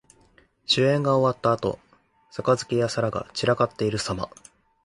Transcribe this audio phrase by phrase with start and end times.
[0.65, 1.77] 酒宴が終わったあと、
[2.31, 4.29] 杯や皿が散らかっているさま。